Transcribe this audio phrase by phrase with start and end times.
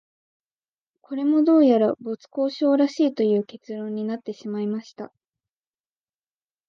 [1.03, 5.13] これも、どうやら没交渉らしいという結論になってしまいました